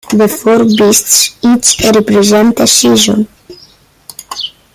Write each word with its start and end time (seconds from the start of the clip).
The 0.11 0.27
four 0.27 0.63
beasts 0.65 1.37
each 1.43 1.79
represent 1.95 2.59
a 2.59 2.65
season. 2.65 3.27